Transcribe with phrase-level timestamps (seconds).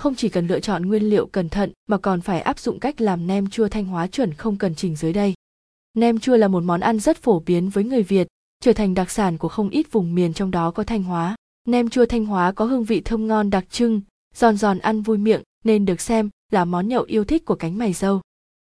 [0.00, 3.00] không chỉ cần lựa chọn nguyên liệu cẩn thận mà còn phải áp dụng cách
[3.00, 5.34] làm nem chua thanh hóa chuẩn không cần chỉnh dưới đây.
[5.94, 8.26] Nem chua là một món ăn rất phổ biến với người việt,
[8.60, 11.36] trở thành đặc sản của không ít vùng miền trong đó có thanh hóa.
[11.68, 14.00] Nem chua thanh hóa có hương vị thơm ngon đặc trưng,
[14.34, 17.78] giòn giòn ăn vui miệng nên được xem là món nhậu yêu thích của cánh
[17.78, 18.20] mày dâu.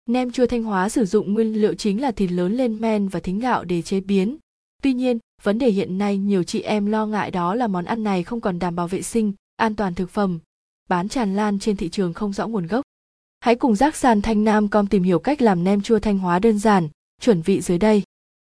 [0.09, 3.21] Nem chua thanh hóa sử dụng nguyên liệu chính là thịt lớn lên men và
[3.21, 4.37] thính gạo để chế biến.
[4.83, 8.03] Tuy nhiên, vấn đề hiện nay nhiều chị em lo ngại đó là món ăn
[8.03, 10.39] này không còn đảm bảo vệ sinh, an toàn thực phẩm
[10.89, 12.83] bán tràn lan trên thị trường không rõ nguồn gốc.
[13.41, 16.39] Hãy cùng giác sàn thanh nam com tìm hiểu cách làm nem chua thanh hóa
[16.39, 16.89] đơn giản,
[17.21, 18.03] chuẩn vị dưới đây.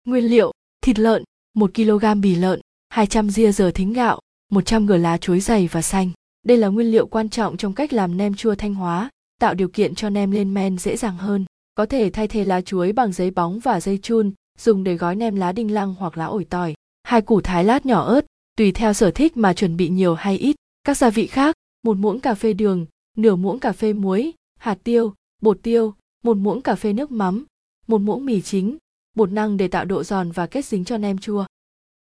[0.05, 0.51] Nguyên liệu,
[0.81, 4.19] thịt lợn 1 kg bì lợn 200 ria giờ thính gạo
[4.51, 6.09] 100 g lá chuối dày và xanh.
[6.45, 9.09] Đây là nguyên liệu quan trọng trong cách làm nem chua thanh hóa,
[9.41, 11.45] tạo điều kiện cho nem lên men dễ dàng hơn.
[11.75, 15.15] Có thể thay thế lá chuối bằng giấy bóng và dây chun, dùng để gói
[15.15, 16.73] nem lá đinh lăng hoặc lá ổi tỏi.
[17.03, 18.25] Hai củ thái lát nhỏ ớt,
[18.57, 20.55] tùy theo sở thích mà chuẩn bị nhiều hay ít.
[20.83, 21.55] Các gia vị khác
[21.87, 22.85] một muỗng cà phê đường,
[23.17, 27.45] nửa muỗng cà phê muối, hạt tiêu, bột tiêu, một muỗng cà phê nước mắm,
[27.87, 28.77] một muỗng mì chính,
[29.15, 31.45] bột năng để tạo độ giòn và kết dính cho nem chua.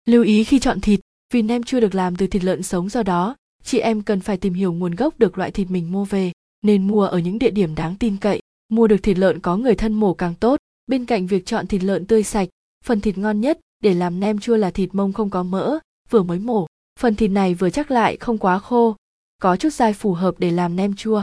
[0.06, 1.00] Lưu ý khi chọn thịt,
[1.34, 4.36] vì nem chua được làm từ thịt lợn sống do đó, chị em cần phải
[4.36, 7.50] tìm hiểu nguồn gốc được loại thịt mình mua về, nên mua ở những địa
[7.50, 8.40] điểm đáng tin cậy.
[8.68, 11.82] Mua được thịt lợn có người thân mổ càng tốt, bên cạnh việc chọn thịt
[11.82, 12.48] lợn tươi sạch,
[12.84, 15.78] phần thịt ngon nhất để làm nem chua là thịt mông không có mỡ,
[16.10, 16.66] vừa mới mổ.
[17.00, 18.96] Phần thịt này vừa chắc lại, không quá khô
[19.42, 21.22] có chút dai phù hợp để làm nem chua.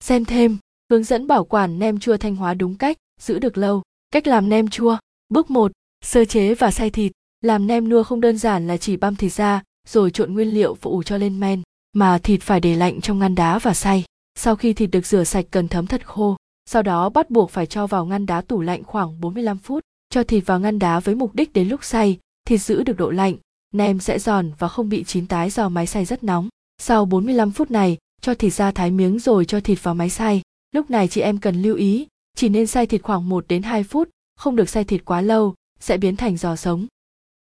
[0.00, 0.58] Xem thêm
[0.90, 3.82] hướng dẫn bảo quản nem chua thanh hóa đúng cách giữ được lâu.
[4.10, 4.96] Cách làm nem chua.
[5.28, 5.72] Bước 1,
[6.04, 7.12] sơ chế và xay thịt.
[7.40, 10.74] Làm nem nua không đơn giản là chỉ băm thịt ra rồi trộn nguyên liệu
[10.74, 14.04] và ủ cho lên men mà thịt phải để lạnh trong ngăn đá và xay.
[14.34, 16.36] Sau khi thịt được rửa sạch cần thấm thật khô
[16.66, 19.82] sau đó bắt buộc phải cho vào ngăn đá tủ lạnh khoảng 45 phút.
[20.10, 23.10] Cho thịt vào ngăn đá với mục đích đến lúc xay thịt giữ được độ
[23.10, 23.36] lạnh
[23.74, 26.48] nem sẽ giòn và không bị chín tái do máy xay rất nóng
[26.84, 30.42] sau 45 phút này, cho thịt ra thái miếng rồi cho thịt vào máy xay.
[30.72, 33.84] Lúc này chị em cần lưu ý, chỉ nên xay thịt khoảng 1 đến 2
[33.84, 36.86] phút, không được xay thịt quá lâu, sẽ biến thành giò sống.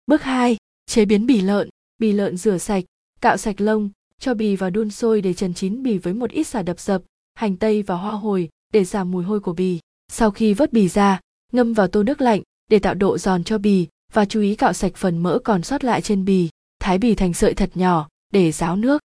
[0.07, 1.69] Bước 2 chế biến bì lợn.
[1.99, 2.83] Bì lợn rửa sạch,
[3.21, 3.89] cạo sạch lông,
[4.19, 7.01] cho bì vào đun sôi để trần chín bì với một ít xả đập dập,
[7.33, 9.79] hành tây và hoa hồi để giảm mùi hôi của bì.
[10.11, 11.19] Sau khi vớt bì ra,
[11.51, 14.73] ngâm vào tô nước lạnh để tạo độ giòn cho bì và chú ý cạo
[14.73, 16.49] sạch phần mỡ còn sót lại trên bì.
[16.79, 19.01] Thái bì thành sợi thật nhỏ để ráo nước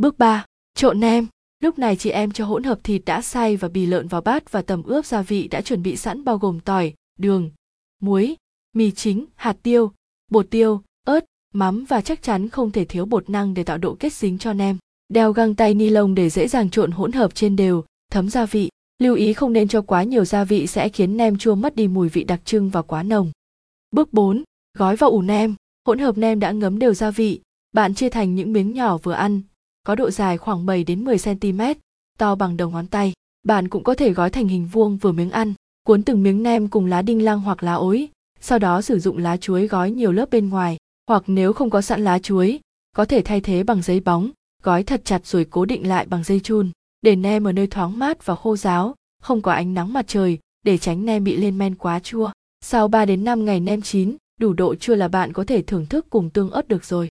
[0.00, 0.44] bước 3.
[0.74, 1.26] trộn nem
[1.62, 4.52] lúc này chị em cho hỗn hợp thịt đã xay và bì lợn vào bát
[4.52, 7.50] và tầm ướp gia vị đã chuẩn bị sẵn bao gồm tỏi đường
[8.02, 8.36] muối
[8.72, 9.92] mì chính hạt tiêu
[10.30, 11.24] bột tiêu ớt
[11.54, 14.52] mắm và chắc chắn không thể thiếu bột năng để tạo độ kết dính cho
[14.52, 14.78] nem.
[15.08, 18.46] Đeo găng tay ni lông để dễ dàng trộn hỗn hợp trên đều, thấm gia
[18.46, 18.68] vị.
[19.02, 21.88] Lưu ý không nên cho quá nhiều gia vị sẽ khiến nem chua mất đi
[21.88, 23.32] mùi vị đặc trưng và quá nồng.
[23.90, 24.42] Bước 4.
[24.78, 25.54] Gói vào ủ nem.
[25.86, 27.40] Hỗn hợp nem đã ngấm đều gia vị,
[27.72, 29.40] bạn chia thành những miếng nhỏ vừa ăn,
[29.82, 31.60] có độ dài khoảng 7 đến 10 cm,
[32.18, 33.12] to bằng đầu ngón tay.
[33.42, 35.54] Bạn cũng có thể gói thành hình vuông vừa miếng ăn,
[35.86, 38.08] cuốn từng miếng nem cùng lá đinh lăng hoặc lá ối,
[38.40, 40.76] sau đó sử dụng lá chuối gói nhiều lớp bên ngoài,
[41.10, 42.60] hoặc nếu không có sẵn lá chuối
[42.96, 44.30] có thể thay thế bằng giấy bóng
[44.62, 46.70] gói thật chặt rồi cố định lại bằng dây chun
[47.02, 50.38] để nem ở nơi thoáng mát và khô ráo không có ánh nắng mặt trời
[50.62, 52.30] để tránh nem bị lên men quá chua
[52.60, 55.86] sau 3 đến 5 ngày nem chín đủ độ chua là bạn có thể thưởng
[55.86, 57.08] thức cùng tương ớt được rồi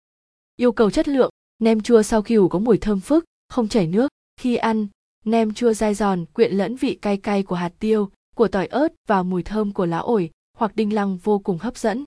[0.55, 1.28] yêu cầu chất lượng
[1.59, 4.07] nem chua sau khi ủ có mùi thơm phức, không chảy nước.
[4.37, 4.87] Khi ăn,
[5.25, 8.93] nem chua dai giòn quyện lẫn vị cay cay của hạt tiêu, của tỏi ớt
[9.07, 12.03] và mùi thơm của lá ổi hoặc đinh lăng vô cùng hấp dẫn.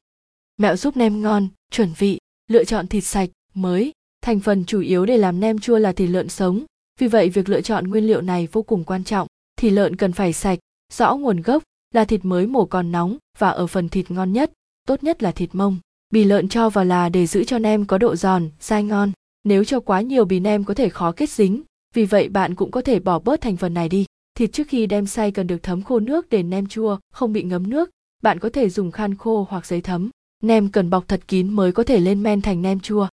[0.56, 2.18] Mẹo giúp nem ngon, chuẩn vị,
[2.48, 3.92] lựa chọn thịt sạch, mới,
[4.22, 6.64] thành phần chủ yếu để làm nem chua là thịt lợn sống.
[6.98, 9.28] Vì vậy, việc lựa chọn nguyên liệu này vô cùng quan trọng.
[9.56, 10.58] Thịt lợn cần phải sạch,
[10.92, 11.62] rõ nguồn gốc
[11.94, 14.52] là thịt mới mổ còn nóng và ở phần thịt ngon nhất,
[14.86, 15.78] tốt nhất là thịt mông.
[16.10, 19.12] Bì lợn cho vào là để giữ cho nem có độ giòn, dai ngon
[19.44, 21.62] nếu cho quá nhiều bì nem có thể khó kết dính
[21.94, 24.04] vì vậy bạn cũng có thể bỏ bớt thành phần này đi
[24.34, 27.42] thịt trước khi đem xay cần được thấm khô nước để nem chua không bị
[27.42, 27.90] ngấm nước
[28.22, 30.10] bạn có thể dùng khăn khô hoặc giấy thấm
[30.42, 33.08] nem cần bọc thật kín mới có thể lên men thành nem chua.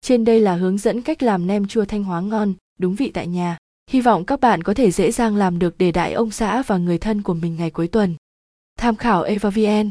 [0.00, 3.26] Trên đây là hướng dẫn cách làm nem chua thanh hóa ngon, đúng vị tại
[3.26, 3.58] nhà.
[3.90, 6.76] Hy vọng các bạn có thể dễ dàng làm được để đại ông xã và
[6.76, 8.14] người thân của mình ngày cuối tuần.
[8.78, 9.90] Tham khảo EvaVN